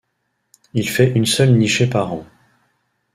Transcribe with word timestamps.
Il 0.73 0.89
fait 0.89 1.11
une 1.11 1.27
seule 1.27 1.55
nichée 1.55 1.85
par 1.85 2.11
an. 2.11 2.25